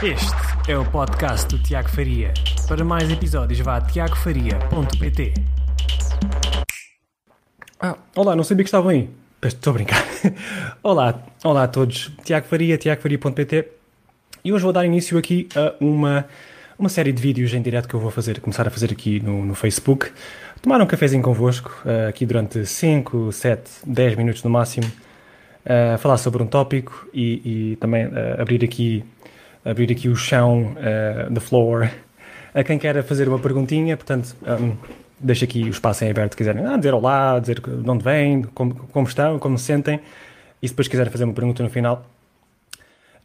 Este 0.00 0.70
é 0.70 0.78
o 0.78 0.88
podcast 0.88 1.48
do 1.48 1.60
Tiago 1.60 1.88
Faria. 1.88 2.32
Para 2.68 2.84
mais 2.84 3.10
episódios, 3.10 3.58
vá 3.58 3.78
a 3.78 3.80
tiagofaria.pt. 3.80 5.34
Ah, 7.80 7.96
olá, 8.14 8.36
não 8.36 8.44
sabia 8.44 8.62
que 8.62 8.68
estavam 8.68 8.90
aí. 8.90 9.10
Estou 9.42 9.72
a 9.72 9.74
brincar. 9.74 10.04
olá, 10.84 11.20
olá 11.42 11.64
a 11.64 11.68
todos. 11.68 12.12
Tiago 12.22 12.46
Faria, 12.46 12.78
tiagofaria.pt. 12.78 13.68
E 14.44 14.52
hoje 14.52 14.62
vou 14.62 14.72
dar 14.72 14.86
início 14.86 15.18
aqui 15.18 15.48
a 15.56 15.74
uma, 15.80 16.26
uma 16.78 16.88
série 16.88 17.10
de 17.10 17.20
vídeos 17.20 17.52
em 17.52 17.60
direto 17.60 17.88
que 17.88 17.94
eu 17.94 18.00
vou 18.00 18.12
fazer, 18.12 18.40
começar 18.40 18.68
a 18.68 18.70
fazer 18.70 18.92
aqui 18.92 19.18
no, 19.18 19.44
no 19.44 19.56
Facebook. 19.56 20.12
Tomar 20.62 20.80
um 20.80 20.86
cafezinho 20.86 21.24
convosco, 21.24 21.76
uh, 21.84 22.08
aqui 22.08 22.24
durante 22.24 22.64
5, 22.64 23.32
7, 23.32 23.68
10 23.84 24.14
minutos 24.14 24.44
no 24.44 24.50
máximo. 24.50 24.86
Uh, 25.66 25.98
falar 25.98 26.18
sobre 26.18 26.40
um 26.40 26.46
tópico 26.46 27.08
e, 27.12 27.72
e 27.72 27.76
também 27.76 28.06
uh, 28.06 28.40
abrir 28.40 28.64
aqui 28.64 29.04
abrir 29.68 29.92
aqui 29.92 30.08
o 30.08 30.16
chão, 30.16 30.72
uh, 30.72 31.32
the 31.32 31.40
floor, 31.40 31.90
a 32.54 32.64
quem 32.64 32.78
queira 32.78 33.02
fazer 33.02 33.28
uma 33.28 33.38
perguntinha, 33.38 33.96
portanto, 33.96 34.34
um, 34.42 34.74
deixo 35.20 35.44
aqui 35.44 35.64
o 35.64 35.68
espaço 35.68 36.04
em 36.04 36.10
aberto, 36.10 36.32
se 36.32 36.36
quiserem 36.36 36.64
ah, 36.64 36.76
dizer 36.76 36.94
olá, 36.94 37.38
dizer 37.38 37.60
de 37.60 37.90
onde 37.90 38.02
vêm, 38.02 38.42
como, 38.54 38.74
como 38.74 39.06
estão, 39.06 39.38
como 39.38 39.58
se 39.58 39.64
sentem, 39.64 40.00
e 40.62 40.66
se 40.66 40.72
depois 40.72 40.88
quiserem 40.88 41.12
fazer 41.12 41.24
uma 41.24 41.34
pergunta 41.34 41.62
no 41.62 41.68
final. 41.68 42.06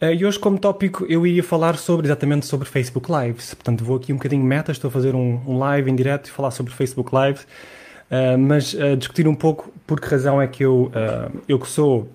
Uh, 0.02 0.14
e 0.14 0.26
hoje, 0.26 0.38
como 0.38 0.60
tópico, 0.60 1.06
eu 1.08 1.26
iria 1.26 1.44
falar 1.44 1.78
sobre, 1.78 2.08
exatamente 2.08 2.46
sobre 2.46 2.68
Facebook 2.68 3.10
Lives. 3.10 3.54
Portanto, 3.54 3.86
vou 3.86 3.96
aqui 3.96 4.12
um 4.12 4.18
bocadinho 4.18 4.44
meta, 4.44 4.72
estou 4.72 4.90
a 4.90 4.92
fazer 4.92 5.16
um, 5.16 5.40
um 5.48 5.58
live 5.60 5.90
em 5.90 5.96
direto 5.96 6.28
e 6.28 6.32
falar 6.32 6.52
sobre 6.52 6.74
Facebook 6.74 7.12
Lives, 7.16 7.44
uh, 8.12 8.38
mas 8.38 8.74
uh, 8.74 8.98
discutir 8.98 9.28
um 9.28 9.36
pouco 9.36 9.72
por 9.88 10.02
que 10.02 10.08
razão 10.10 10.42
é 10.42 10.48
que 10.48 10.64
eu, 10.64 10.92
eu 11.48 11.58
que 11.58 11.68
sou 11.68 12.10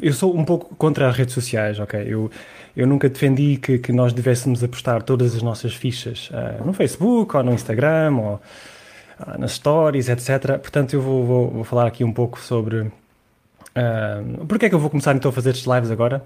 Eu 0.00 0.12
sou 0.12 0.36
um 0.36 0.44
pouco 0.44 0.74
contra 0.76 1.08
as 1.08 1.16
redes 1.16 1.34
sociais, 1.34 1.80
ok? 1.80 2.00
Eu, 2.06 2.30
eu 2.76 2.86
nunca 2.86 3.08
defendi 3.08 3.56
que, 3.56 3.78
que 3.78 3.90
nós 3.90 4.12
devêssemos 4.12 4.62
apostar 4.62 5.02
todas 5.02 5.34
as 5.34 5.42
nossas 5.42 5.74
fichas 5.74 6.30
uh, 6.30 6.64
no 6.64 6.72
Facebook 6.72 7.36
ou 7.36 7.42
no 7.42 7.52
Instagram 7.52 8.16
ou 8.18 8.34
uh, 8.34 9.38
nas 9.38 9.52
stories, 9.52 10.08
etc. 10.08 10.58
Portanto, 10.58 10.92
eu 10.92 11.00
vou, 11.00 11.24
vou, 11.24 11.50
vou 11.50 11.64
falar 11.64 11.86
aqui 11.86 12.04
um 12.04 12.12
pouco 12.12 12.38
sobre 12.38 12.80
uh, 12.80 12.92
porque 14.46 14.66
é 14.66 14.68
que 14.68 14.74
eu 14.74 14.78
vou 14.78 14.90
começar 14.90 15.16
então 15.16 15.30
a 15.30 15.32
fazer 15.32 15.50
estes 15.50 15.66
lives 15.66 15.90
agora. 15.90 16.22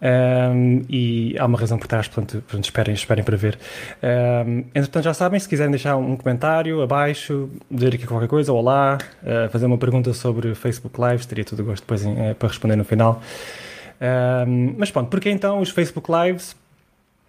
Um, 0.00 0.84
e 0.90 1.34
há 1.38 1.46
uma 1.46 1.58
razão 1.58 1.78
por 1.78 1.86
trás, 1.86 2.06
portanto, 2.06 2.42
portanto 2.42 2.64
esperem, 2.64 2.94
esperem 2.94 3.24
para 3.24 3.36
ver. 3.36 3.58
Um, 4.02 4.64
entretanto, 4.74 5.04
já 5.04 5.14
sabem, 5.14 5.40
se 5.40 5.48
quiserem 5.48 5.70
deixar 5.70 5.96
um 5.96 6.16
comentário 6.16 6.82
abaixo, 6.82 7.48
dizer 7.70 7.94
aqui 7.94 8.06
qualquer 8.06 8.28
coisa, 8.28 8.52
olá, 8.52 8.98
uh, 9.22 9.50
fazer 9.50 9.66
uma 9.66 9.78
pergunta 9.78 10.12
sobre 10.12 10.54
Facebook 10.54 11.00
Lives, 11.00 11.26
teria 11.26 11.44
todo 11.44 11.60
o 11.60 11.64
gosto 11.64 11.82
depois 11.82 12.04
em, 12.04 12.12
uh, 12.12 12.34
para 12.34 12.48
responder 12.48 12.76
no 12.76 12.84
final. 12.84 13.22
Um, 14.46 14.74
mas 14.76 14.90
pronto, 14.90 15.08
porque 15.08 15.30
então 15.30 15.60
os 15.60 15.70
Facebook 15.70 16.10
Lives? 16.12 16.54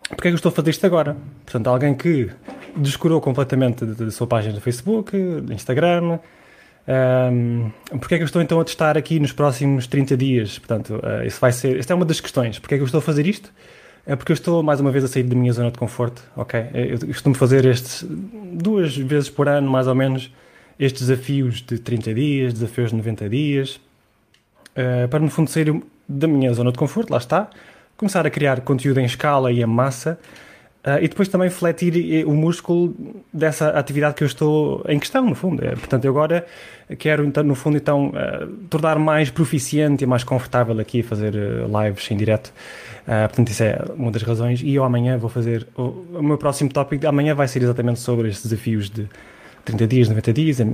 Porque 0.10 0.28
é 0.28 0.32
que 0.32 0.34
eu 0.34 0.36
estou 0.36 0.50
a 0.50 0.54
fazer 0.54 0.70
isto 0.70 0.86
agora? 0.86 1.16
Portanto, 1.46 1.68
alguém 1.68 1.94
que 1.94 2.30
descurou 2.76 3.20
completamente 3.20 3.86
da 3.86 4.12
sua 4.12 4.28
página 4.28 4.54
do 4.54 4.62
Facebook, 4.62 5.12
do 5.18 5.54
Instagram, 5.54 6.20
um, 6.88 7.70
porque 8.00 8.16
é 8.16 8.18
que 8.18 8.24
eu 8.24 8.26
estou 8.26 8.42
então 8.42 8.60
a 8.60 8.64
testar 8.64 8.98
aqui 8.98 9.20
nos 9.20 9.34
próximos 9.34 9.88
30 9.88 10.16
dias? 10.16 10.58
Portanto, 10.58 11.02
uh, 11.04 11.26
isso 11.26 11.40
vai 11.40 11.52
ser. 11.52 11.78
Esta 11.78 11.94
é 11.94 11.96
uma 11.96 12.06
das 12.06 12.20
questões. 12.20 12.60
Porque 12.60 12.76
é 12.76 12.78
que 12.78 12.82
eu 12.82 12.86
estou 12.86 13.00
a 13.00 13.02
fazer 13.02 13.28
isto? 13.28 13.52
É 14.06 14.16
porque 14.16 14.32
eu 14.32 14.36
estou 14.36 14.64
mais 14.64 14.80
uma 14.80 14.90
vez 14.90 15.04
a 15.04 15.08
sair 15.08 15.24
da 15.24 15.36
minha 15.36 15.52
zona 15.52 15.70
de 15.70 15.78
conforto, 15.78 16.24
ok? 16.34 16.68
Eu 16.74 17.08
costumo 17.08 17.36
fazer 17.36 17.66
estes 17.66 18.06
duas 18.54 18.96
vezes 18.96 19.30
por 19.30 19.50
ano, 19.50 19.70
mais 19.70 19.86
ou 19.86 19.94
menos, 19.94 20.32
estes 20.80 21.08
desafios 21.08 21.62
de 21.62 21.78
30 21.78 22.14
dias, 22.14 22.54
desafios 22.54 22.92
de 22.92 22.96
90 22.96 23.28
dias, 23.28 23.82
uh, 24.78 25.10
para 25.10 25.20
no 25.20 25.30
fundo 25.30 25.50
sair 25.50 25.84
da 26.08 26.26
minha 26.26 26.54
zona 26.54 26.72
de 26.72 26.78
conforto, 26.78 27.12
lá 27.12 27.18
está, 27.18 27.50
começar 27.98 28.26
a 28.26 28.30
criar 28.30 28.62
conteúdo 28.62 29.02
em 29.02 29.06
escala 29.06 29.52
e 29.52 29.62
em 29.62 29.66
massa 29.66 30.18
Uh, 30.88 31.04
e 31.04 31.10
depois 31.10 31.28
também 31.28 31.50
fletir 31.50 32.26
o 32.26 32.34
músculo 32.34 32.96
dessa 33.34 33.72
atividade 33.72 34.16
que 34.16 34.24
eu 34.24 34.26
estou 34.26 34.86
em 34.88 34.98
questão, 34.98 35.26
no 35.26 35.36
fundo. 35.36 35.62
É, 35.66 35.72
portanto, 35.72 36.06
eu 36.06 36.12
agora 36.12 36.48
quero, 36.98 37.26
então, 37.26 37.44
no 37.44 37.56
fundo, 37.56 37.76
então, 37.76 38.08
uh, 38.12 38.48
tornar 38.70 38.98
mais 38.98 39.30
proficiente 39.30 40.06
e 40.06 40.08
mais 40.08 40.24
confortável 40.24 40.80
aqui 40.80 41.02
a 41.02 41.04
fazer 41.04 41.36
uh, 41.36 41.84
lives 41.84 42.10
em 42.10 42.16
direto. 42.16 42.54
portanto, 43.06 43.50
isso 43.50 43.64
é 43.64 43.84
uma 43.98 44.10
das 44.12 44.24
razões. 44.24 44.62
E 44.62 44.76
eu 44.76 44.86
amanhã 44.86 45.18
vou 45.18 45.30
fazer. 45.30 45.68
O, 45.76 46.06
o 46.20 46.24
meu 46.24 46.38
próximo 46.38 46.70
tópico 46.70 47.06
amanhã 47.06 47.36
vai 47.36 47.50
ser 47.50 47.62
exatamente 47.62 48.00
sobre 48.00 48.30
estes 48.30 48.50
desafios 48.50 48.90
de 48.90 49.10
30 49.66 49.88
dias, 49.88 50.08
90 50.08 50.32
dias, 50.32 50.62
a 50.62 50.66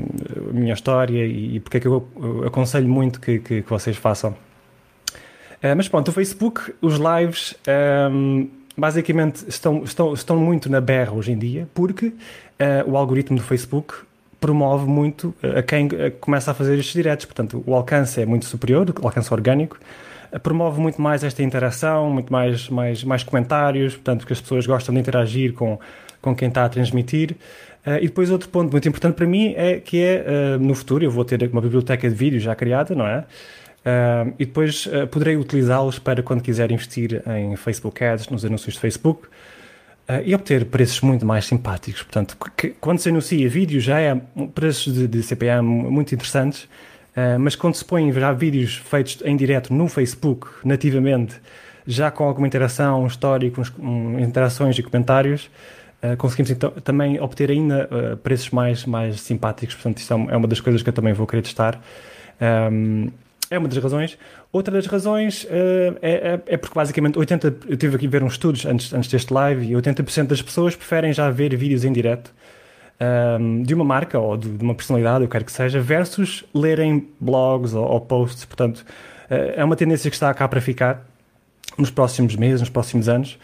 minha 0.51 0.75
história 0.75 1.25
e, 1.25 1.55
e 1.55 1.59
porque 1.59 1.77
é 1.77 1.79
que 1.79 1.87
eu, 1.87 2.07
eu 2.21 2.45
aconselho 2.45 2.87
muito 2.87 3.19
que, 3.19 3.39
que, 3.39 3.61
que 3.63 3.69
vocês 3.69 3.97
façam. 3.97 4.35
mas 5.75 5.87
pronto, 5.87 6.09
o 6.09 6.11
Facebook, 6.11 6.71
os 6.81 6.99
lives. 6.99 7.55
Um, 8.11 8.61
basicamente 8.75 9.47
estão, 9.47 9.83
estão, 9.83 10.13
estão 10.13 10.37
muito 10.37 10.69
na 10.69 10.81
berra 10.81 11.13
hoje 11.13 11.31
em 11.31 11.37
dia 11.37 11.67
porque 11.73 12.07
uh, 12.07 12.13
o 12.87 12.97
algoritmo 12.97 13.37
do 13.37 13.43
Facebook 13.43 13.93
promove 14.39 14.85
muito 14.85 15.33
uh, 15.43 15.59
a 15.59 15.63
quem 15.63 15.87
uh, 15.87 16.11
começa 16.19 16.51
a 16.51 16.53
fazer 16.53 16.77
estes 16.77 16.93
diretos. 16.93 17.25
Portanto, 17.25 17.63
o 17.65 17.73
alcance 17.75 18.21
é 18.21 18.25
muito 18.25 18.45
superior, 18.45 18.93
o 19.01 19.05
alcance 19.05 19.33
orgânico, 19.33 19.79
promove 20.41 20.81
muito 20.81 20.99
mais 20.99 21.23
esta 21.23 21.43
interação, 21.43 22.09
muito 22.09 22.33
mais, 22.33 22.67
mais, 22.67 23.03
mais 23.03 23.23
comentários, 23.23 23.93
portanto, 23.93 24.25
que 24.25 24.33
as 24.33 24.41
pessoas 24.41 24.65
gostam 24.65 24.93
de 24.93 24.99
interagir 24.99 25.53
com, 25.53 25.79
com 26.19 26.35
quem 26.35 26.47
está 26.47 26.65
a 26.65 26.69
transmitir. 26.69 27.35
e 28.01 28.07
depois 28.07 28.31
outro 28.31 28.49
ponto 28.49 28.71
muito 28.71 28.89
importante 28.89 29.13
para 29.13 29.27
mim 29.27 29.53
é 29.55 29.79
que 29.79 30.01
é, 30.01 30.57
no 30.57 30.73
futuro, 30.73 31.05
eu 31.05 31.11
vou 31.11 31.23
ter 31.23 31.47
uma 31.51 31.61
biblioteca 31.61 32.09
de 32.09 32.15
vídeos 32.15 32.41
já 32.41 32.55
criada, 32.55 32.95
não 32.95 33.05
é? 33.05 33.25
Uh, 33.83 34.33
e 34.39 34.45
depois 34.45 34.85
uh, 34.85 35.05
poderei 35.07 35.35
utilizá-los 35.35 35.99
para 35.99 36.23
quando 36.23 36.41
quiser 36.41 36.71
investir 36.71 37.21
em 37.27 37.53
Facebook 37.57 38.01
Ads, 38.01 38.29
nos 38.29 38.45
anúncios 38.45 38.75
de 38.75 38.79
Facebook, 38.79 39.27
uh, 39.27 40.23
e 40.23 40.33
obter 40.33 40.65
preços 40.65 41.01
muito 41.01 41.25
mais 41.25 41.45
simpáticos. 41.45 42.01
Portanto, 42.01 42.37
que, 42.55 42.69
quando 42.69 42.99
se 42.99 43.09
anuncia 43.09 43.47
vídeo 43.49 43.81
já 43.81 43.99
é 43.99 44.15
preços 44.55 44.93
de, 44.93 45.05
de 45.05 45.21
muito 45.61 46.15
interessantes, 46.15 46.67
mas 47.39 47.55
quando 47.55 47.75
se 47.75 47.85
põem 47.85 48.11
já 48.11 48.31
vídeos 48.31 48.77
feitos 48.77 49.21
em 49.23 49.37
direto 49.37 49.71
no 49.71 49.87
Facebook, 49.87 50.47
nativamente, 50.65 51.35
já 51.85 52.09
com 52.09 52.23
alguma 52.23 52.47
interação, 52.47 53.05
histórico, 53.05 53.61
um, 53.77 54.19
interações 54.19 54.79
e 54.79 54.81
comentários, 54.81 55.47
conseguimos 56.17 56.49
então 56.49 56.71
também 56.71 57.21
obter 57.21 57.51
ainda 57.51 58.17
preços 58.23 58.49
mais, 58.49 58.83
mais 58.87 59.21
simpáticos. 59.21 59.75
Portanto, 59.75 59.99
isto 59.99 60.11
é, 60.11 60.33
é 60.33 60.35
uma 60.35 60.47
das 60.47 60.59
coisas 60.59 60.81
que 60.81 60.89
eu 60.89 60.93
também 60.93 61.13
vou 61.13 61.27
querer 61.27 61.43
testar. 61.43 61.79
Um, 62.41 63.11
é 63.53 63.59
uma 63.59 63.67
das 63.67 63.77
razões. 63.77 64.17
Outra 64.51 64.73
das 64.73 64.85
razões 64.85 65.43
uh, 65.43 65.97
é, 66.01 66.39
é, 66.45 66.57
porque 66.57 66.73
basicamente 66.73 67.17
80, 67.17 67.55
eu 67.67 67.77
tive 67.77 67.95
aqui 67.95 68.07
ver 68.07 68.23
uns 68.23 68.33
estudos 68.33 68.65
antes, 68.65 68.93
antes 68.93 69.09
deste 69.09 69.33
live 69.33 69.65
e 69.65 69.73
80% 69.73 70.27
das 70.27 70.41
pessoas 70.41 70.75
preferem 70.75 71.13
já 71.13 71.29
ver 71.29 71.55
vídeos 71.55 71.85
em 71.85 71.93
direto 71.93 72.33
um, 72.99 73.05
ehm, 73.05 73.63
de 73.63 73.73
uma 73.73 73.83
marca 73.83 74.19
ou 74.19 74.35
de, 74.35 74.49
de, 74.49 74.63
uma 74.63 74.73
personalidade, 74.73 75.23
eu 75.23 75.29
quero 75.29 75.45
que 75.45 75.51
seja, 75.51 75.79
versus 75.79 76.43
lerem 76.53 77.07
blogs 77.19 77.73
ou, 77.73 77.85
ou 77.85 78.01
posts. 78.01 78.45
Portanto, 78.45 78.79
uh, 79.29 79.53
é 79.55 79.63
uma 79.63 79.75
tendência 79.75 80.09
que 80.09 80.15
está 80.15 80.33
cá 80.33 80.47
para 80.47 80.59
ficar 80.59 81.05
nos 81.77 81.91
próximos 81.91 82.35
meses, 82.35 82.61
nos 82.61 82.69
próximos 82.69 83.07
anos. 83.07 83.37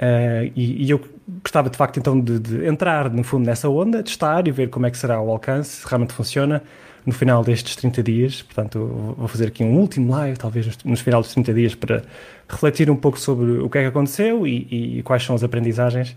Uh, 0.00 0.50
e, 0.56 0.86
e, 0.86 0.90
eu 0.90 0.98
gostava 1.42 1.68
de 1.68 1.76
facto 1.76 1.98
então 1.98 2.18
de, 2.18 2.38
de, 2.38 2.66
entrar 2.66 3.10
no 3.10 3.22
fundo 3.22 3.44
nessa 3.44 3.68
onda, 3.68 4.02
testar 4.02 4.48
e 4.48 4.50
ver 4.50 4.70
como 4.70 4.86
é 4.86 4.90
que 4.90 4.96
será 4.96 5.20
o 5.20 5.30
alcance, 5.30 5.82
se 5.82 5.86
realmente 5.86 6.14
funciona 6.14 6.62
no 7.04 7.12
final 7.12 7.44
destes 7.44 7.76
30 7.76 8.02
dias. 8.02 8.42
Portanto, 8.42 9.14
vou 9.18 9.28
fazer 9.28 9.48
aqui 9.48 9.62
um 9.62 9.76
último 9.76 10.10
live, 10.10 10.38
talvez 10.38 10.78
nos 10.84 11.00
final 11.00 11.20
dos 11.20 11.34
30 11.34 11.52
dias, 11.52 11.74
para 11.74 12.02
refletir 12.48 12.90
um 12.90 12.96
pouco 12.96 13.20
sobre 13.20 13.58
o 13.58 13.68
que 13.68 13.76
é 13.76 13.82
que 13.82 13.88
aconteceu 13.88 14.46
e, 14.46 14.98
e 14.98 15.02
quais 15.02 15.22
são 15.22 15.34
as 15.34 15.44
aprendizagens. 15.44 16.16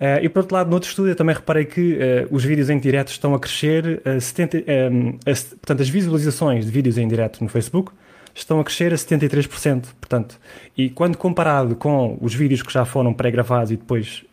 Uh, 0.00 0.22
e 0.22 0.28
por 0.28 0.40
outro 0.40 0.54
lado, 0.54 0.68
no 0.68 0.74
outro 0.74 0.88
estudo, 0.88 1.08
eu 1.08 1.16
também 1.16 1.34
reparei 1.34 1.66
que 1.66 1.94
uh, 1.94 2.34
os 2.34 2.44
vídeos 2.44 2.70
em 2.70 2.78
direto 2.78 3.08
estão 3.08 3.34
a 3.34 3.40
crescer, 3.40 4.00
uh, 4.06 4.20
70, 4.20 4.64
um, 4.90 5.18
portanto, 5.18 5.82
as 5.82 5.88
visualizações 5.88 6.64
de 6.64 6.70
vídeos 6.70 6.96
em 6.96 7.06
direto 7.06 7.42
no 7.42 7.50
Facebook 7.50 7.92
estão 8.42 8.60
a 8.60 8.64
crescer 8.64 8.92
a 8.92 8.96
73%. 8.96 9.86
Portanto, 10.00 10.38
e 10.76 10.90
quando 10.90 11.16
comparado 11.16 11.76
com 11.76 12.18
os 12.20 12.34
vídeos 12.34 12.62
que 12.62 12.72
já 12.72 12.84
foram 12.84 13.12
pré-gravados 13.12 13.70
e 13.70 13.76
depois 13.76 14.24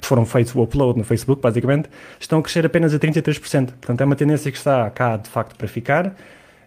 foram 0.00 0.26
feitos 0.26 0.54
o 0.54 0.62
upload 0.62 0.98
no 0.98 1.04
Facebook, 1.04 1.40
basicamente, 1.40 1.88
estão 2.18 2.40
a 2.40 2.42
crescer 2.42 2.66
apenas 2.66 2.92
a 2.92 2.98
33%. 2.98 3.66
Portanto, 3.66 4.00
é 4.00 4.04
uma 4.04 4.16
tendência 4.16 4.50
que 4.50 4.58
está 4.58 4.90
cá, 4.90 5.16
de 5.16 5.28
facto, 5.28 5.56
para 5.56 5.68
ficar. 5.68 6.08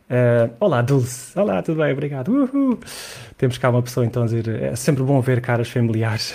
Uh, 0.09 0.53
olá, 0.59 0.81
Dulce. 0.81 1.37
Olá, 1.37 1.61
tudo 1.61 1.81
bem? 1.81 1.91
Obrigado. 1.91 2.29
Uhul. 2.29 2.79
Temos 3.37 3.57
cá 3.57 3.69
uma 3.69 3.81
pessoa, 3.81 4.05
então, 4.05 4.23
a 4.23 4.25
dizer... 4.25 4.47
É 4.47 4.75
sempre 4.75 5.03
bom 5.03 5.19
ver 5.19 5.41
caras 5.41 5.69
familiares. 5.69 6.33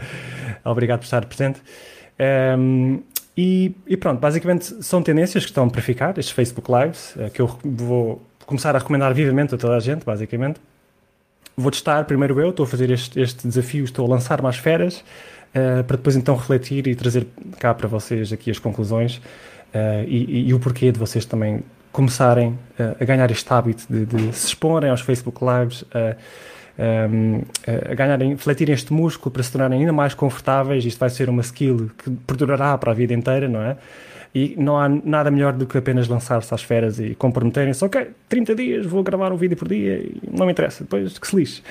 Obrigado 0.64 1.00
por 1.00 1.04
estar 1.04 1.24
presente. 1.26 1.60
Um, 2.18 2.94
ehm, 2.94 2.98
e, 3.36 3.74
e, 3.86 3.96
pronto, 3.96 4.20
basicamente 4.20 4.84
são 4.84 5.02
tendências 5.02 5.44
que 5.44 5.50
estão 5.50 5.68
para 5.68 5.80
ficar, 5.80 6.18
estes 6.18 6.30
Facebook 6.30 6.70
Lives, 6.70 7.16
uh, 7.16 7.30
que 7.30 7.40
eu 7.40 7.58
vou 7.64 8.22
começar 8.46 8.74
a 8.74 8.78
recomendar 8.78 9.12
vivamente 9.14 9.54
a 9.54 9.58
toda 9.58 9.76
a 9.76 9.80
gente, 9.80 10.04
basicamente. 10.04 10.60
Vou 11.56 11.70
testar 11.70 12.04
primeiro 12.04 12.40
eu, 12.40 12.50
estou 12.50 12.64
a 12.64 12.66
fazer 12.66 12.90
este, 12.90 13.20
este 13.20 13.46
desafio, 13.46 13.84
estou 13.84 14.06
a 14.06 14.08
lançar 14.08 14.40
mais 14.40 14.56
feras, 14.56 14.98
uh, 14.98 15.84
para 15.84 15.96
depois 15.96 16.16
então 16.16 16.34
refletir 16.34 16.86
e 16.86 16.94
trazer 16.94 17.26
cá 17.58 17.74
para 17.74 17.86
vocês 17.86 18.32
aqui 18.32 18.50
as 18.50 18.58
conclusões 18.58 19.16
uh, 19.16 20.04
e, 20.06 20.48
e, 20.48 20.54
o 20.54 20.58
porquê 20.58 20.90
de 20.90 20.98
vocês 20.98 21.24
também 21.24 21.62
começarem 21.92 22.58
a 22.98 23.04
ganhar 23.04 23.30
este 23.30 23.52
hábito 23.52 23.84
de, 23.90 24.06
de, 24.06 24.34
se 24.34 24.46
exporem 24.46 24.88
aos 24.88 25.02
Facebook 25.02 25.40
Lives, 25.44 25.84
a, 25.92 26.16
a, 26.82 27.92
a 27.92 27.94
ganharem, 27.94 28.34
fletirem 28.38 28.74
este 28.74 28.94
músculo 28.94 29.30
para 29.30 29.42
se 29.42 29.52
tornarem 29.52 29.80
ainda 29.80 29.92
mais 29.92 30.14
confortáveis. 30.14 30.86
Isto 30.86 30.98
vai 30.98 31.10
ser 31.10 31.28
uma 31.28 31.42
skill 31.42 31.90
que 31.98 32.10
perdurará 32.26 32.78
para 32.78 32.92
a 32.92 32.94
vida 32.94 33.12
inteira, 33.12 33.46
não 33.46 33.60
é? 33.60 33.76
E 34.34 34.54
não 34.56 34.78
há 34.78 34.88
nada 34.88 35.30
melhor 35.30 35.52
do 35.52 35.66
que 35.66 35.76
apenas 35.76 36.08
lançar-se 36.08 36.54
às 36.54 36.62
feras 36.62 36.98
e 36.98 37.14
comprometerem-se, 37.14 37.84
ok, 37.84 38.08
30 38.28 38.54
dias, 38.54 38.86
vou 38.86 39.02
gravar 39.02 39.30
um 39.30 39.36
vídeo 39.36 39.56
por 39.56 39.68
dia 39.68 39.98
e 39.98 40.20
não 40.30 40.46
me 40.46 40.52
interessa, 40.52 40.84
depois 40.84 41.18
que 41.18 41.26
se 41.26 41.36
lixe. 41.36 41.62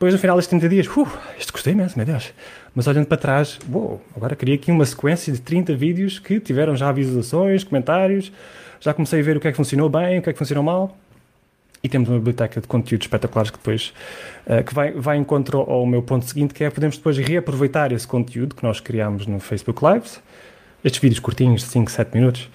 Depois, 0.00 0.14
no 0.14 0.18
final 0.18 0.36
destes 0.36 0.48
30 0.58 0.68
dias, 0.68 0.86
uh, 0.86 1.06
isto 1.38 1.52
gostei 1.52 1.74
mesmo, 1.74 1.98
meu 1.98 2.06
Deus. 2.06 2.32
Mas 2.74 2.86
olhando 2.86 3.04
para 3.04 3.18
trás, 3.18 3.58
uou, 3.70 4.02
agora 4.16 4.34
queria 4.34 4.54
aqui 4.54 4.70
uma 4.70 4.86
sequência 4.86 5.30
de 5.30 5.40
30 5.42 5.74
vídeos 5.74 6.18
que 6.18 6.40
tiveram 6.40 6.74
já 6.74 6.90
visualizações, 6.90 7.64
comentários, 7.64 8.32
já 8.80 8.94
comecei 8.94 9.20
a 9.20 9.22
ver 9.22 9.36
o 9.36 9.40
que 9.40 9.48
é 9.48 9.50
que 9.50 9.56
funcionou 9.58 9.90
bem, 9.90 10.18
o 10.18 10.22
que 10.22 10.30
é 10.30 10.32
que 10.32 10.38
funcionou 10.38 10.64
mal. 10.64 10.96
E 11.82 11.88
temos 11.88 12.08
uma 12.08 12.16
biblioteca 12.16 12.62
de 12.62 12.66
conteúdos 12.66 13.06
espetaculares 13.06 13.50
que 13.50 13.58
depois 13.58 13.92
uh, 14.46 14.64
que 14.64 14.74
vai, 14.74 14.92
vai 14.92 15.18
em 15.18 15.24
contra 15.24 15.58
ao 15.58 15.84
meu 15.84 16.02
ponto 16.02 16.24
seguinte, 16.24 16.54
que 16.54 16.64
é 16.64 16.70
podemos 16.70 16.96
depois 16.96 17.18
reaproveitar 17.18 17.92
esse 17.92 18.06
conteúdo 18.06 18.54
que 18.54 18.62
nós 18.62 18.80
criámos 18.80 19.26
no 19.26 19.38
Facebook 19.38 19.84
Lives, 19.84 20.18
estes 20.84 21.00
vídeos 21.00 21.20
curtinhos 21.20 21.62
de 21.62 21.68
5, 21.68 21.90
7 21.90 22.14
minutos, 22.14 22.48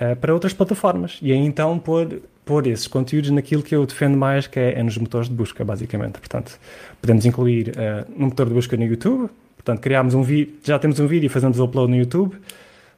uh, 0.00 0.16
para 0.16 0.32
outras 0.32 0.52
plataformas. 0.52 1.18
E 1.22 1.32
aí 1.32 1.38
então 1.38 1.78
pôr, 1.78 2.20
pôr 2.44 2.66
esses 2.66 2.86
conteúdos 2.86 3.30
naquilo 3.30 3.62
que 3.62 3.74
eu 3.74 3.84
defendo 3.84 4.16
mais, 4.16 4.46
que 4.46 4.58
é, 4.58 4.78
é 4.78 4.82
nos 4.82 4.96
motores 4.98 5.28
de 5.28 5.34
busca, 5.34 5.64
basicamente. 5.64 6.18
Portanto, 6.18 6.58
podemos 7.00 7.24
incluir 7.24 7.70
uh, 7.70 8.10
no 8.16 8.26
motor 8.26 8.46
de 8.46 8.54
busca 8.54 8.76
no 8.76 8.84
YouTube, 8.84 9.28
portanto, 9.56 9.80
criámos 9.80 10.14
um 10.14 10.22
vídeo, 10.22 10.54
já 10.62 10.78
temos 10.78 10.98
um 11.00 11.06
vídeo 11.06 11.26
e 11.26 11.28
fazemos 11.28 11.58
o 11.58 11.64
upload 11.64 11.90
no 11.90 11.96
YouTube, 11.96 12.36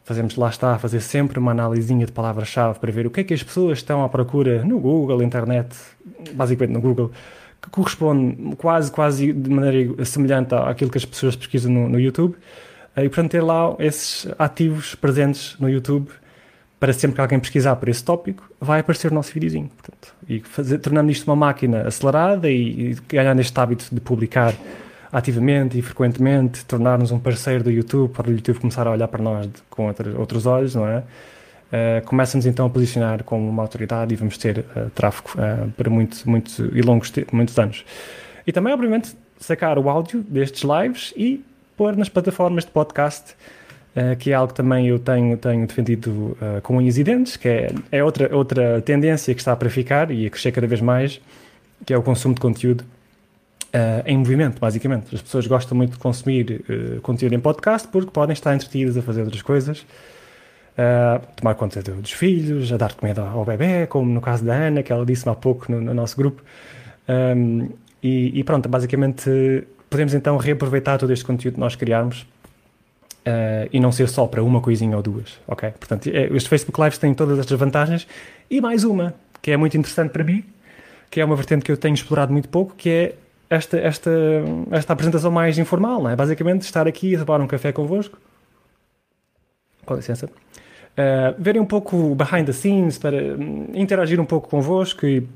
fazemos, 0.04 0.36
lá 0.36 0.48
está, 0.48 0.78
fazer 0.78 1.00
sempre 1.00 1.38
uma 1.38 1.52
análisinha 1.52 2.06
de 2.06 2.12
palavras-chave 2.12 2.78
para 2.78 2.90
ver 2.90 3.06
o 3.06 3.10
que 3.10 3.20
é 3.20 3.24
que 3.24 3.34
as 3.34 3.42
pessoas 3.42 3.78
estão 3.78 4.04
à 4.04 4.08
procura 4.08 4.64
no 4.64 4.78
Google, 4.78 5.22
internet, 5.22 5.76
basicamente 6.32 6.74
no 6.74 6.80
Google, 6.80 7.10
que 7.62 7.70
corresponde 7.70 8.56
quase, 8.56 8.90
quase 8.90 9.32
de 9.32 9.50
maneira 9.50 10.04
semelhante 10.04 10.54
àquilo 10.54 10.90
que 10.90 10.98
as 10.98 11.04
pessoas 11.04 11.36
pesquisam 11.36 11.70
no, 11.70 11.88
no 11.88 12.00
YouTube. 12.00 12.34
E, 12.96 13.08
portanto, 13.08 13.30
ter 13.30 13.42
lá 13.42 13.74
esses 13.78 14.28
ativos 14.38 14.94
presentes 14.94 15.56
no 15.58 15.68
YouTube 15.68 16.10
para 16.80 16.94
sempre 16.94 17.16
que 17.16 17.20
alguém 17.20 17.38
pesquisar 17.38 17.76
por 17.76 17.90
esse 17.90 18.02
tópico, 18.02 18.50
vai 18.58 18.80
aparecer 18.80 19.12
o 19.12 19.14
nosso 19.14 19.34
videozinho. 19.34 19.68
Portanto, 19.68 20.14
e 20.26 20.40
fazer, 20.40 20.78
tornando 20.78 21.10
isto 21.10 21.28
uma 21.28 21.36
máquina 21.36 21.86
acelerada 21.86 22.50
e, 22.50 22.92
e 22.92 22.96
ganhando 23.06 23.38
este 23.40 23.60
hábito 23.60 23.86
de 23.92 24.00
publicar 24.00 24.54
ativamente 25.12 25.78
e 25.78 25.82
frequentemente, 25.82 26.64
tornar-nos 26.64 27.10
um 27.10 27.18
parceiro 27.18 27.62
do 27.62 27.70
YouTube, 27.70 28.10
para 28.10 28.28
o 28.28 28.32
YouTube 28.32 28.58
começar 28.60 28.86
a 28.86 28.92
olhar 28.92 29.08
para 29.08 29.22
nós 29.22 29.46
de, 29.46 29.60
com 29.68 29.88
outro, 29.88 30.18
outros 30.18 30.46
olhos, 30.46 30.74
não 30.74 30.88
é? 30.88 30.98
Uh, 31.00 32.04
começa-nos 32.06 32.46
então 32.46 32.66
a 32.66 32.70
posicionar 32.70 33.22
como 33.22 33.48
uma 33.48 33.62
autoridade 33.62 34.12
e 34.12 34.16
vamos 34.16 34.38
ter 34.38 34.58
uh, 34.58 34.90
tráfego 34.92 35.30
uh, 35.34 35.70
para 35.72 35.90
muito, 35.90 36.28
muito, 36.28 36.76
e 36.76 36.80
longos 36.80 37.12
muitos 37.30 37.56
anos. 37.58 37.84
E 38.46 38.52
também, 38.52 38.72
obviamente, 38.72 39.14
sacar 39.38 39.78
o 39.78 39.88
áudio 39.88 40.22
destes 40.22 40.62
lives 40.62 41.12
e 41.16 41.44
pôr 41.80 41.96
nas 41.96 42.10
plataformas 42.10 42.66
de 42.66 42.70
podcast, 42.72 43.34
que 44.18 44.32
é 44.32 44.34
algo 44.34 44.52
que 44.52 44.56
também 44.56 44.86
eu 44.88 44.98
tenho, 44.98 45.34
tenho 45.38 45.66
defendido 45.66 46.36
com 46.62 46.76
unhas 46.76 46.98
e 46.98 47.02
dentes, 47.02 47.38
que 47.38 47.48
é, 47.48 47.72
é 47.90 48.04
outra, 48.04 48.36
outra 48.36 48.82
tendência 48.82 49.34
que 49.34 49.40
está 49.40 49.56
para 49.56 49.70
ficar 49.70 50.10
e 50.10 50.26
a 50.26 50.30
crescer 50.30 50.52
cada 50.52 50.66
vez 50.66 50.82
mais, 50.82 51.22
que 51.86 51.94
é 51.94 51.96
o 51.96 52.02
consumo 52.02 52.34
de 52.34 52.40
conteúdo 52.40 52.84
Uh, 53.72 54.02
em 54.04 54.18
movimento, 54.18 54.58
basicamente. 54.58 55.14
As 55.14 55.22
pessoas 55.22 55.46
gostam 55.46 55.76
muito 55.76 55.92
de 55.92 55.98
consumir 55.98 56.64
uh, 56.68 57.00
conteúdo 57.02 57.36
em 57.36 57.38
podcast 57.38 57.86
porque 57.86 58.10
podem 58.10 58.32
estar 58.32 58.52
entretidas 58.52 58.96
a 58.96 59.02
fazer 59.02 59.22
outras 59.22 59.42
coisas, 59.42 59.86
uh, 60.76 61.24
tomar 61.36 61.54
conta 61.54 61.80
dos 61.80 62.10
filhos, 62.10 62.72
a 62.72 62.76
dar 62.76 62.94
comida 62.94 63.22
ao 63.22 63.44
bebê, 63.44 63.86
como 63.86 64.12
no 64.12 64.20
caso 64.20 64.44
da 64.44 64.54
Ana, 64.54 64.82
que 64.82 64.92
ela 64.92 65.06
disse-me 65.06 65.30
há 65.30 65.36
pouco 65.36 65.70
no, 65.70 65.80
no 65.80 65.94
nosso 65.94 66.16
grupo. 66.16 66.42
Um, 67.08 67.68
e, 68.02 68.40
e, 68.40 68.42
pronto, 68.42 68.68
basicamente 68.68 69.30
podemos 69.90 70.14
então 70.14 70.36
reaproveitar 70.36 70.98
todo 70.98 71.12
este 71.12 71.24
conteúdo 71.24 71.54
que 71.54 71.60
nós 71.60 71.74
criarmos 71.74 72.26
e 73.70 73.78
não 73.78 73.92
ser 73.92 74.08
só 74.08 74.26
para 74.26 74.42
uma 74.42 74.60
coisinha 74.60 74.96
ou 74.96 75.02
duas, 75.02 75.38
ok? 75.46 75.70
Portanto, 75.78 76.08
é, 76.08 76.40
Facebook 76.40 76.80
Lives 76.80 76.98
têm 76.98 77.14
todas 77.14 77.38
estas 77.38 77.56
vantagens 77.58 78.06
e 78.50 78.60
mais 78.60 78.82
uma, 78.82 79.14
que 79.42 79.50
é 79.50 79.56
muito 79.56 79.76
interessante 79.76 80.10
para 80.10 80.24
mim, 80.24 80.42
que 81.10 81.20
é 81.20 81.24
uma 81.24 81.36
vertente 81.36 81.64
que 81.64 81.70
eu 81.70 81.76
tenho 81.76 81.94
explorado 81.94 82.32
muito 82.32 82.48
pouco, 82.48 82.74
que 82.74 82.88
é 82.88 83.14
esta, 83.48 83.76
esta, 83.78 84.10
esta 84.70 84.92
apresentação 84.92 85.30
mais 85.30 85.58
informal, 85.58 86.00
não 86.02 86.10
é? 86.10 86.14
Basicamente, 86.14 86.62
estar 86.62 86.86
aqui 86.86 87.16
a 87.16 87.24
tomar 87.24 87.40
um 87.40 87.48
café 87.48 87.72
convosco. 87.72 88.16
Com 89.84 89.94
licença. 89.94 90.26
Uh, 90.26 91.34
verem 91.36 91.60
um 91.60 91.66
pouco 91.66 92.14
behind 92.14 92.46
the 92.46 92.52
scenes, 92.52 92.96
para 92.96 93.16
interagir 93.74 94.20
um 94.20 94.24
pouco 94.24 94.48
convosco 94.48 95.04
e 95.04 95.26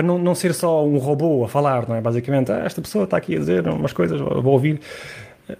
para 0.00 0.06
não, 0.06 0.18
não 0.18 0.34
ser 0.34 0.54
só 0.54 0.84
um 0.84 0.96
robô 0.96 1.44
a 1.44 1.48
falar, 1.48 1.86
não 1.86 1.94
é? 1.94 2.00
Basicamente, 2.00 2.50
ah, 2.50 2.62
esta 2.64 2.80
pessoa 2.80 3.04
está 3.04 3.18
aqui 3.18 3.36
a 3.36 3.38
dizer 3.38 3.68
umas 3.68 3.92
coisas, 3.92 4.18
vou 4.18 4.54
ouvir. 4.54 4.80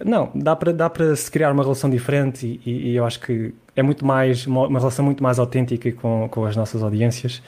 Não, 0.03 0.31
dá 0.33 0.55
para, 0.55 0.73
dá 0.73 0.89
para 0.89 1.15
se 1.15 1.29
criar 1.29 1.51
uma 1.51 1.61
relação 1.61 1.89
diferente 1.89 2.59
e, 2.65 2.91
e, 2.91 2.95
eu 2.95 3.05
acho 3.05 3.19
que 3.19 3.53
é 3.75 3.83
muito 3.83 4.03
mais, 4.05 4.47
uma, 4.47 4.67
uma 4.67 4.79
relação 4.79 5.05
muito 5.05 5.21
mais 5.21 5.37
autêntica 5.37 5.91
com, 5.91 6.27
com 6.31 6.45
as 6.45 6.55
nossas 6.55 6.81
audiências. 6.81 7.41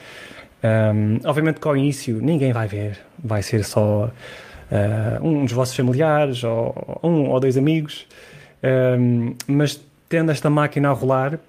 Um, 0.62 1.18
obviamente 1.24 1.58
que 1.58 1.66
ao 1.66 1.76
início 1.76 2.20
ninguém 2.22 2.52
vai 2.52 2.68
ver, 2.68 2.98
vai 3.18 3.42
ser 3.42 3.64
só 3.64 4.04
uh, 4.04 5.26
um 5.26 5.44
dos 5.44 5.52
vossos 5.52 5.74
familiares 5.74 6.44
ou 6.44 7.00
um 7.02 7.30
ou 7.30 7.40
dois 7.40 7.56
amigos, 7.56 8.06
um, 8.98 9.34
mas 9.48 9.80
tendo 10.08 10.30
esta 10.30 10.48
máquina 10.48 10.90
a 10.90 10.92
rolar 10.92 11.40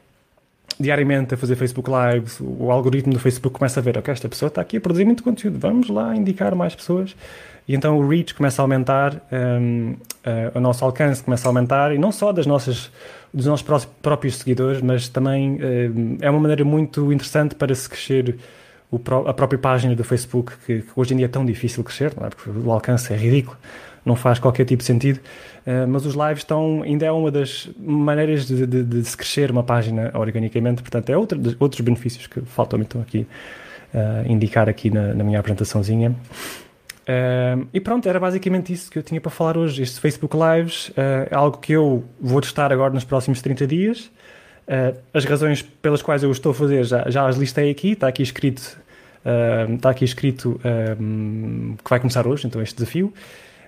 diariamente 0.79 1.33
a 1.33 1.37
fazer 1.37 1.55
Facebook 1.55 1.89
Lives, 1.89 2.39
o 2.41 2.71
algoritmo 2.71 3.13
do 3.13 3.19
Facebook 3.19 3.57
começa 3.57 3.79
a 3.79 3.83
ver, 3.83 3.97
ok, 3.97 4.11
esta 4.11 4.27
pessoa 4.27 4.47
está 4.47 4.61
aqui 4.61 4.77
a 4.77 4.81
produzir 4.81 5.05
muito 5.05 5.23
conteúdo, 5.23 5.57
vamos 5.57 5.89
lá 5.89 6.15
indicar 6.15 6.53
mais 6.55 6.75
pessoas. 6.75 7.15
E 7.67 7.73
então 7.73 7.97
o 7.97 8.07
reach 8.07 8.33
começa 8.35 8.61
a 8.61 8.63
aumentar, 8.63 9.21
um, 9.31 9.91
uh, 9.91 9.97
o 10.57 10.59
nosso 10.59 10.85
alcance 10.85 11.23
começa 11.23 11.47
a 11.47 11.49
aumentar, 11.49 11.95
e 11.95 11.97
não 11.97 12.11
só 12.11 12.31
das 12.31 12.45
nossas, 12.45 12.91
dos 13.33 13.45
nossos 13.45 13.85
próprios 14.01 14.35
seguidores, 14.35 14.81
mas 14.81 15.07
também 15.07 15.55
uh, 15.55 16.17
é 16.21 16.29
uma 16.29 16.39
maneira 16.39 16.63
muito 16.63 17.11
interessante 17.11 17.55
para 17.55 17.73
se 17.73 17.89
crescer 17.89 18.37
a 19.27 19.33
própria 19.33 19.57
página 19.57 19.95
do 19.95 20.03
Facebook, 20.03 20.53
que, 20.65 20.81
que, 20.81 20.89
hoje 20.95 21.13
em 21.13 21.17
dia 21.17 21.25
é 21.25 21.29
tão 21.29 21.45
difícil 21.45 21.83
crescer, 21.83 22.13
é? 22.21 22.29
porque 22.29 22.49
o 22.49 22.71
alcance 22.71 23.11
é 23.11 23.17
ridículo, 23.17 23.57
não 24.05 24.15
faz 24.15 24.37
qualquer 24.37 24.65
tipo 24.65 24.81
de 24.81 24.85
sentido, 24.85 25.17
uh, 25.65 25.87
mas 25.87 26.05
os 26.05 26.13
lives 26.13 26.39
estão, 26.39 26.83
ainda 26.83 27.05
é 27.05 27.11
uma 27.11 27.31
das 27.31 27.67
maneiras 27.77 28.45
de, 28.45 28.67
de, 28.67 28.83
de, 28.83 29.03
se 29.03 29.17
crescer 29.17 29.49
uma 29.49 29.63
página 29.63 30.11
organicamente, 30.13 30.81
portanto 30.83 31.09
é 31.09 31.17
outra, 31.17 31.37
outros 31.59 31.81
benefícios 31.81 32.27
que 32.27 32.39
faltam 32.41 32.79
então 32.79 33.01
aqui 33.01 33.25
uh, 33.93 34.31
indicar 34.31 34.69
aqui 34.69 34.91
na, 34.91 35.13
na 35.15 35.23
minha 35.23 35.39
apresentaçãozinha. 35.39 36.11
Uh, 36.11 37.67
e 37.73 37.79
pronto, 37.79 38.07
era 38.07 38.19
basicamente 38.19 38.71
isso 38.71 38.91
que 38.91 38.99
eu 38.99 39.03
tinha 39.03 39.19
para 39.19 39.31
falar 39.31 39.57
hoje. 39.57 39.81
Este 39.81 39.99
Facebook 39.99 40.35
Lives 40.35 40.91
é 40.95 41.33
algo 41.33 41.57
que 41.57 41.73
eu 41.73 42.03
vou 42.21 42.41
testar 42.41 42.71
agora 42.71 42.93
nos 42.93 43.03
próximos 43.03 43.41
30 43.41 43.67
dias. 43.67 44.11
As 45.13 45.23
razões 45.25 45.61
pelas 45.61 46.01
quais 46.01 46.23
eu 46.23 46.31
estou 46.31 46.51
a 46.51 46.55
fazer 46.55 46.83
já, 46.85 47.07
já 47.07 47.27
as 47.27 47.37
listei 47.37 47.69
aqui, 47.69 47.91
está 47.91 48.07
aqui 48.07 48.23
escrito, 48.23 48.75
está 49.75 49.91
aqui 49.91 50.03
escrito 50.03 50.59
que 51.83 51.87
vai 51.87 51.99
começar 51.99 52.25
hoje, 52.25 52.47
então 52.47 52.59
este 52.59 52.73
desafio. 52.73 53.13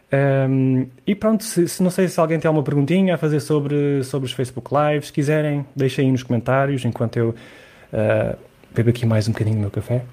Um, 0.09 0.87
e 1.05 1.13
pronto, 1.13 1.43
se, 1.43 1.67
se, 1.67 1.83
não 1.83 1.89
sei 1.89 2.07
se 2.07 2.17
alguém 2.19 2.39
tem 2.39 2.47
alguma 2.47 2.63
perguntinha 2.63 3.15
a 3.15 3.17
fazer 3.17 3.41
sobre, 3.41 4.03
sobre 4.03 4.25
os 4.25 4.31
Facebook 4.31 4.69
Lives, 4.73 5.07
se 5.07 5.13
quiserem, 5.13 5.65
deixem 5.75 6.05
aí 6.05 6.11
nos 6.11 6.23
comentários 6.23 6.85
enquanto 6.85 7.17
eu 7.17 7.29
uh, 7.29 8.37
bebo 8.73 8.89
aqui 8.89 9.05
mais 9.05 9.27
um 9.27 9.33
bocadinho 9.33 9.57
do 9.57 9.61
meu 9.61 9.71
café. 9.71 10.03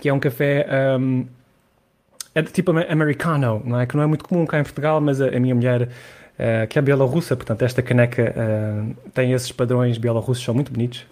Que 0.00 0.08
é 0.08 0.12
um 0.12 0.18
café 0.18 0.66
um, 0.98 1.26
é 2.34 2.42
de 2.42 2.50
tipo 2.50 2.70
americano, 2.70 3.62
não 3.64 3.80
é? 3.80 3.86
Que 3.86 3.96
não 3.96 4.02
é 4.02 4.06
muito 4.06 4.24
comum 4.24 4.46
cá 4.46 4.58
em 4.58 4.62
Portugal, 4.62 5.00
mas 5.00 5.20
a, 5.20 5.28
a 5.28 5.40
minha 5.40 5.54
mulher 5.54 5.82
uh, 5.82 6.66
que 6.68 6.78
é 6.78 6.82
bielorrussa, 6.82 7.36
portanto 7.36 7.62
esta 7.62 7.82
caneca 7.82 8.34
uh, 8.36 9.10
tem 9.12 9.32
esses 9.32 9.52
padrões 9.52 9.98
bielorrussos, 9.98 10.42
são 10.42 10.54
muito 10.54 10.72
bonitos. 10.72 11.04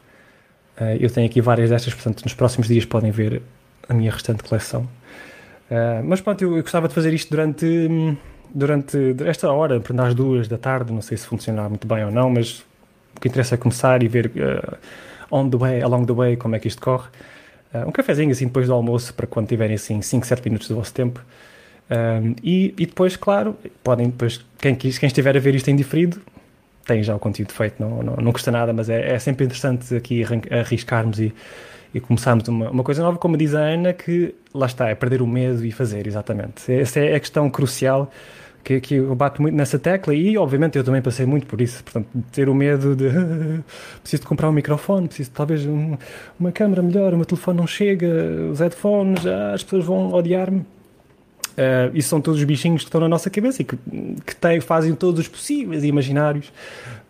Eu 0.98 1.08
tenho 1.08 1.24
aqui 1.28 1.40
várias 1.40 1.70
destas, 1.70 1.94
portanto 1.94 2.24
nos 2.24 2.34
próximos 2.34 2.66
dias 2.66 2.84
podem 2.84 3.12
ver 3.12 3.40
a 3.88 3.94
minha 3.94 4.10
restante 4.10 4.42
coleção. 4.42 4.88
Mas 6.04 6.20
pronto, 6.20 6.42
eu, 6.42 6.56
eu, 6.56 6.62
gostava 6.62 6.88
de 6.88 6.94
fazer 6.94 7.12
isto 7.12 7.30
durante, 7.30 8.18
durante 8.54 9.16
esta 9.24 9.50
hora, 9.50 9.80
portanto 9.80 10.00
às 10.00 10.14
duas 10.14 10.48
da 10.48 10.58
tarde, 10.58 10.92
não 10.92 11.02
sei 11.02 11.16
se 11.16 11.26
funcionará 11.26 11.68
muito 11.68 11.86
bem 11.86 12.04
ou 12.04 12.10
não, 12.10 12.30
mas 12.30 12.64
o 13.16 13.20
que 13.20 13.28
interessa 13.28 13.54
é 13.54 13.58
começar 13.58 14.02
e 14.02 14.08
ver 14.08 14.30
on 15.30 15.48
the 15.48 15.56
way, 15.56 15.82
along 15.82 16.06
the 16.06 16.12
way, 16.12 16.36
como 16.36 16.54
é 16.54 16.58
que 16.58 16.68
isto 16.68 16.80
corre. 16.80 17.08
um 17.86 17.92
cafezinho 17.92 18.30
assim 18.30 18.46
depois 18.46 18.66
do 18.66 18.72
almoço, 18.72 19.12
para 19.14 19.26
quando 19.26 19.48
tiverem 19.48 19.74
assim 19.74 20.00
5, 20.00 20.26
7 20.26 20.44
minutos 20.44 20.68
do 20.68 20.76
vosso 20.76 20.92
tempo. 20.92 21.20
Um, 21.90 22.34
e, 22.42 22.74
e, 22.78 22.86
depois, 22.86 23.16
claro, 23.16 23.56
podem 23.82 24.08
depois, 24.08 24.44
quem, 24.58 24.74
quem 24.74 24.90
estiver 24.90 25.36
a 25.36 25.40
ver 25.40 25.54
isto 25.54 25.68
em 25.68 25.76
diferido, 25.76 26.20
tem 26.86 27.02
já 27.02 27.14
o 27.14 27.18
conteúdo 27.18 27.52
feito, 27.52 27.76
não, 27.78 28.02
não, 28.02 28.16
não 28.16 28.32
custa 28.32 28.50
nada, 28.50 28.72
mas 28.72 28.88
é, 28.88 29.14
é 29.14 29.18
sempre 29.18 29.44
interessante 29.44 29.94
aqui 29.94 30.22
arriscarmos 30.50 31.18
e, 31.18 31.34
e 31.94 32.00
começarmos 32.00 32.48
uma, 32.48 32.70
uma 32.70 32.82
coisa 32.82 33.02
nova, 33.02 33.16
como 33.18 33.36
diz 33.36 33.54
a 33.54 33.60
Ana, 33.60 33.92
que 33.92 34.34
lá 34.52 34.66
está, 34.66 34.88
é 34.88 34.94
perder 34.96 35.22
o 35.22 35.26
medo 35.26 35.64
e 35.64 35.70
fazer, 35.70 36.06
exatamente. 36.06 36.70
Essa 36.72 37.00
é 37.00 37.14
a 37.14 37.20
questão 37.20 37.48
crucial 37.48 38.10
que, 38.64 38.80
que 38.80 38.94
eu 38.96 39.14
bato 39.14 39.40
muito 39.40 39.54
nessa 39.54 39.78
tecla 39.78 40.12
e, 40.14 40.36
obviamente, 40.36 40.76
eu 40.76 40.82
também 40.82 41.00
passei 41.00 41.24
muito 41.24 41.46
por 41.46 41.60
isso. 41.60 41.84
Portanto, 41.84 42.08
ter 42.32 42.48
o 42.48 42.54
medo 42.54 42.96
de 42.96 43.10
preciso 44.02 44.22
de 44.22 44.28
comprar 44.28 44.48
um 44.48 44.52
microfone, 44.52 45.06
preciso 45.06 45.30
talvez 45.30 45.64
um, 45.66 45.96
uma 46.40 46.50
câmera 46.50 46.82
melhor, 46.82 47.12
o 47.12 47.16
meu 47.16 47.26
telefone 47.26 47.58
não 47.58 47.66
chega, 47.66 48.08
os 48.50 48.58
headphones, 48.58 49.24
ah, 49.26 49.52
as 49.52 49.62
pessoas 49.62 49.84
vão 49.84 50.12
odiar-me. 50.12 50.64
Uh, 51.54 51.96
isso 51.96 52.08
são 52.08 52.20
todos 52.20 52.40
os 52.40 52.44
bichinhos 52.44 52.82
que 52.82 52.88
estão 52.88 53.00
na 53.00 53.08
nossa 53.08 53.30
cabeça 53.30 53.62
e 53.62 53.64
que, 53.64 53.76
que 54.26 54.34
têm, 54.34 54.60
fazem 54.60 54.94
todos 54.94 55.20
os 55.20 55.28
possíveis 55.28 55.84
e 55.84 55.86
imaginários 55.86 56.52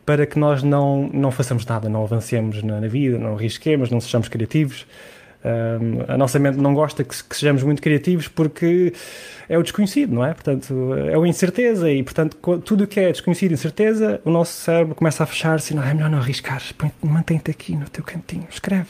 para 0.04 0.26
que 0.26 0.38
nós 0.38 0.62
não, 0.62 1.08
não 1.12 1.30
façamos 1.30 1.64
nada, 1.64 1.88
não 1.88 2.04
avancemos 2.04 2.62
na, 2.62 2.80
na 2.80 2.88
vida, 2.88 3.18
não 3.18 3.34
arrisquemos, 3.34 3.90
não 3.90 4.00
sejamos 4.00 4.28
criativos. 4.28 4.86
Um, 5.44 6.10
a 6.10 6.16
nossa 6.16 6.38
mente 6.38 6.56
não 6.56 6.72
gosta 6.72 7.04
que, 7.04 7.22
que, 7.22 7.36
sejamos 7.36 7.62
muito 7.62 7.82
criativos 7.82 8.28
porque 8.28 8.94
é 9.46 9.58
o 9.58 9.62
desconhecido, 9.62 10.14
não 10.14 10.24
é? 10.24 10.32
Portanto, 10.32 10.94
é 10.94 11.14
a 11.14 11.28
incerteza 11.28 11.90
e, 11.90 12.02
portanto, 12.02 12.38
tudo 12.60 12.84
o 12.84 12.86
que 12.86 12.98
é 12.98 13.12
desconhecido 13.12 13.50
e 13.50 13.54
incerteza, 13.54 14.22
o 14.24 14.30
nosso 14.30 14.52
cérebro 14.52 14.94
começa 14.94 15.22
a 15.22 15.26
fechar-se 15.26 15.74
e 15.74 15.76
não 15.76 15.82
é 15.82 15.92
melhor 15.92 16.08
não 16.08 16.18
arriscar, 16.18 16.62
mantém-te 17.02 17.50
aqui 17.50 17.76
no 17.76 17.86
teu 17.90 18.02
cantinho, 18.02 18.46
escreve, 18.50 18.88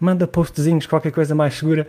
manda 0.00 0.26
postzinhos, 0.26 0.86
qualquer 0.86 1.12
coisa 1.12 1.34
mais 1.34 1.54
segura. 1.54 1.86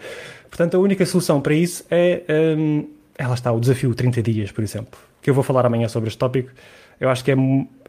Portanto, 0.50 0.76
a 0.76 0.80
única 0.80 1.06
solução 1.06 1.42
para 1.42 1.54
isso 1.54 1.86
é, 1.90 2.22
um, 2.58 2.88
ela 3.18 3.34
está, 3.34 3.52
o 3.52 3.60
desafio 3.60 3.96
30 3.96 4.22
dias, 4.22 4.52
por 4.52 4.64
exemplo, 4.64 5.00
que 5.22 5.30
eu 5.30 5.34
vou 5.34 5.44
falar 5.44 5.66
amanhã 5.66 5.88
sobre 5.88 6.10
este 6.10 6.20
tópico. 6.20 6.52
Eu 7.00 7.10
acho 7.10 7.24
que 7.24 7.32
é, 7.32 7.36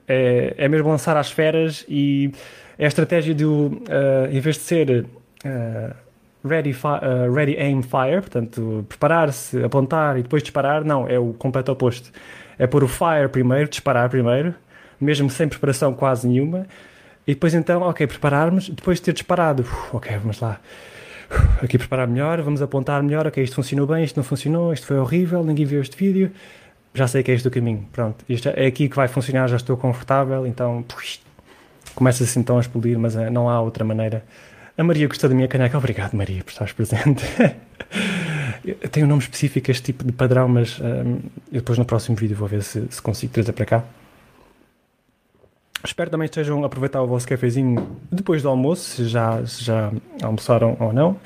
é, 0.07 0.55
é 0.57 0.69
mesmo 0.69 0.89
lançar 0.89 1.17
às 1.17 1.31
feras 1.31 1.85
e 1.89 2.31
é 2.79 2.85
a 2.85 2.89
estratégia 2.89 3.35
de, 3.35 3.45
uh, 3.45 3.79
em 4.31 4.41
vez 4.41 4.57
de 4.57 4.63
ser 4.63 5.07
uh, 5.45 5.95
ready, 6.45 6.71
uh, 6.71 7.33
ready, 7.33 7.57
aim, 7.59 7.83
fire, 7.83 8.21
portanto, 8.21 8.85
preparar-se, 8.89 9.63
apontar 9.63 10.19
e 10.19 10.23
depois 10.23 10.43
disparar, 10.43 10.85
não, 10.85 11.09
é 11.09 11.19
o 11.19 11.33
completo 11.33 11.73
oposto. 11.73 12.11
É 12.59 12.67
pôr 12.67 12.85
o 12.85 12.89
fire 12.89 13.29
primeiro, 13.31 13.69
disparar 13.69 14.09
primeiro, 14.09 14.55
mesmo 15.01 15.29
sem 15.29 15.49
preparação 15.49 15.93
quase 15.95 16.29
nenhuma, 16.29 16.67
e 17.27 17.35
depois 17.35 17.55
então, 17.55 17.83
ok, 17.83 18.07
prepararmos, 18.07 18.69
depois 18.69 18.99
de 18.99 19.05
ter 19.05 19.13
disparado, 19.13 19.63
uf, 19.63 19.97
ok, 19.97 20.17
vamos 20.19 20.41
lá, 20.41 20.61
uf, 21.31 21.65
aqui 21.65 21.79
preparar 21.79 22.09
melhor, 22.09 22.41
vamos 22.43 22.63
apontar 22.63 23.03
melhor, 23.03 23.27
ok, 23.27 23.43
isto 23.43 23.57
funcionou 23.57 23.87
bem, 23.87 24.05
isto 24.05 24.17
não 24.17 24.25
funcionou, 24.25 24.73
isto 24.73 24.87
foi 24.87 24.99
horrível, 24.99 25.45
ninguém 25.45 25.65
viu 25.65 25.81
este 25.81 25.97
vídeo, 25.97 26.31
já 26.95 27.07
sei 27.07 27.23
que 27.23 27.31
é 27.31 27.35
este 27.35 27.49
o 27.49 27.51
caminho, 27.51 27.87
pronto, 27.93 28.25
isto 28.29 28.49
é 28.49 28.67
aqui 28.67 28.89
que 28.89 28.97
vai 28.97 29.09
funcionar, 29.09 29.49
já 29.49 29.57
estou 29.57 29.77
confortável, 29.77 30.47
então, 30.47 30.85
começa-se 31.95 32.39
então 32.39 32.59
a 32.59 32.61
explodir, 32.61 32.99
mas 32.99 33.15
uh, 33.15 33.31
não 33.31 33.49
há 33.49 33.61
outra 33.61 33.85
maneira 33.85 34.25
a 34.77 34.83
Maria 34.83 35.07
gostou 35.07 35.29
da 35.29 35.37
minha 35.37 35.49
caneca. 35.49 35.77
Obrigado, 35.77 36.15
Maria, 36.15 36.43
por 36.43 36.51
estares 36.51 36.73
presente. 36.73 37.25
tenho 38.91 39.07
um 39.07 39.09
nome 39.09 39.23
específico 39.23 39.71
este 39.71 39.85
tipo 39.85 40.05
de 40.05 40.13
padrão, 40.13 40.49
mas 40.49 40.81
um, 40.81 41.21
eu 41.53 41.61
depois 41.61 41.79
no 41.79 41.85
próximo 41.85 42.17
vídeo 42.17 42.37
vou 42.37 42.49
ver 42.49 42.63
se, 42.63 42.87
se 42.91 43.03
consigo 43.03 43.33
trazer 43.33 43.53
para 43.53 43.67
cá. 43.67 43.85
Espero 45.85 46.11
também 46.11 46.27
estejam 46.27 46.63
a 46.63 46.67
aproveitar 46.67 47.03
o 47.03 47.07
vosso 47.07 47.27
cafezinho 47.27 47.97
depois 48.11 48.43
do 48.43 48.49
almoço, 48.49 48.83
se 48.83 49.09
já, 49.09 49.45
se 49.45 49.65
já 49.65 49.93
almoçaram 50.23 50.77
ou 50.79 50.93
não. 50.93 51.17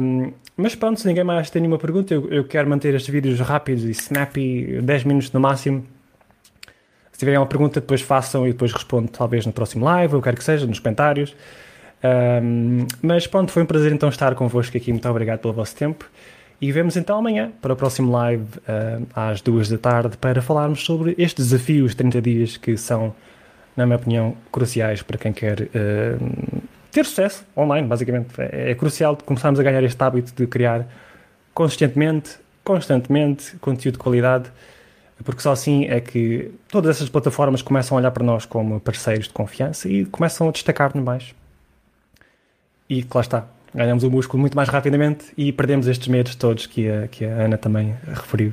Um, 0.00 0.32
mas 0.56 0.74
pronto, 0.74 1.00
se 1.00 1.06
ninguém 1.06 1.24
mais 1.24 1.48
tem 1.48 1.62
nenhuma 1.62 1.78
pergunta, 1.78 2.12
eu, 2.12 2.28
eu, 2.30 2.44
quero 2.44 2.68
manter 2.68 2.94
estes 2.94 3.10
vídeos 3.12 3.40
rápidos 3.40 3.84
e 3.84 3.90
snappy, 3.90 4.80
10 4.82 5.04
minutos 5.04 5.32
no 5.32 5.40
máximo. 5.40 5.84
Se 7.12 7.18
tiverem 7.18 7.38
uma 7.38 7.46
pergunta, 7.46 7.80
depois 7.80 8.02
façam 8.02 8.46
e 8.46 8.52
depois 8.52 8.72
respondo 8.72 9.08
talvez 9.08 9.46
no 9.46 9.52
próximo 9.52 9.84
live, 9.84 10.16
ou 10.16 10.22
quero 10.22 10.36
que 10.36 10.44
seja, 10.44 10.66
nos 10.66 10.78
comentários. 10.78 11.34
Um, 12.02 12.86
mas 13.02 13.26
pronto, 13.26 13.52
foi 13.52 13.62
um 13.62 13.66
prazer 13.66 13.92
então 13.92 14.08
estar 14.08 14.34
convosco 14.34 14.76
aqui. 14.76 14.92
Muito 14.92 15.08
obrigado 15.08 15.40
pelo 15.40 15.54
vosso 15.54 15.74
tempo. 15.76 16.06
E 16.60 16.70
vemos 16.72 16.96
então 16.96 17.18
amanhã 17.18 17.52
para 17.60 17.72
o 17.72 17.76
próximo 17.76 18.12
live 18.12 18.44
uh, 18.44 19.06
às 19.14 19.40
duas 19.40 19.68
da 19.70 19.78
tarde 19.78 20.16
para 20.18 20.42
falarmos 20.42 20.84
sobre 20.84 21.14
estes 21.16 21.48
desafios 21.48 21.92
de 21.92 21.96
30 21.96 22.20
dias 22.20 22.56
que 22.58 22.76
são, 22.76 23.14
na 23.76 23.86
minha 23.86 23.96
opinião, 23.96 24.36
cruciais 24.50 25.02
para 25.02 25.18
quem 25.18 25.32
quer 25.32 25.62
uh, 25.62 26.62
ter 26.90 27.04
sucesso 27.04 27.44
online, 27.56 27.86
basicamente. 27.86 28.28
É, 28.38 28.70
é 28.70 28.74
crucial 28.74 29.16
começarmos 29.16 29.60
a 29.60 29.62
ganhar 29.62 29.82
este 29.82 30.02
hábito 30.02 30.32
de 30.34 30.46
criar 30.46 30.86
consistentemente, 31.54 32.36
constantemente 32.64 33.56
conteúdo 33.56 33.94
de 33.94 33.98
qualidade, 33.98 34.50
porque 35.24 35.42
só 35.42 35.52
assim 35.52 35.84
é 35.86 36.00
que 36.00 36.50
todas 36.68 36.96
essas 36.96 37.08
plataformas 37.08 37.60
começam 37.62 37.96
a 37.96 38.00
olhar 38.00 38.10
para 38.10 38.24
nós 38.24 38.46
como 38.46 38.80
parceiros 38.80 39.26
de 39.26 39.32
confiança 39.32 39.88
e 39.88 40.04
começam 40.06 40.48
a 40.48 40.50
destacar-nos 40.50 41.04
mais 41.04 41.34
e 42.90 43.06
lá 43.14 43.20
está, 43.20 43.46
ganhamos 43.72 44.02
o 44.02 44.10
músculo 44.10 44.40
muito 44.40 44.56
mais 44.56 44.68
rapidamente 44.68 45.26
e 45.36 45.52
perdemos 45.52 45.86
estes 45.86 46.08
medos 46.08 46.34
todos 46.34 46.66
que 46.66 46.90
a, 46.90 47.06
que 47.06 47.24
a 47.24 47.44
Ana 47.44 47.56
também 47.56 47.94
referiu. 48.04 48.52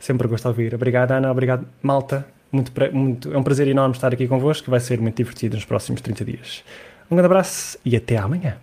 Sempre 0.00 0.26
gosto 0.26 0.42
de 0.42 0.48
ouvir. 0.48 0.74
Obrigado, 0.74 1.12
Ana. 1.12 1.30
Obrigado, 1.30 1.64
malta. 1.80 2.26
Muito, 2.52 2.72
muito, 2.92 3.32
é 3.32 3.38
um 3.38 3.42
prazer 3.42 3.68
enorme 3.68 3.94
estar 3.94 4.12
aqui 4.12 4.26
convosco. 4.26 4.70
Vai 4.70 4.80
ser 4.80 5.00
muito 5.00 5.16
divertido 5.16 5.56
nos 5.56 5.64
próximos 5.64 6.00
30 6.00 6.24
dias. 6.24 6.64
Um 7.10 7.16
grande 7.16 7.26
abraço 7.26 7.78
e 7.84 7.96
até 7.96 8.16
amanhã. 8.16 8.56